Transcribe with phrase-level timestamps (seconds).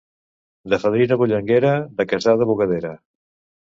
[0.73, 2.99] De fadrina bullanguera, de casada bugadera.